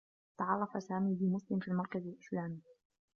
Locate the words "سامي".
0.83-1.13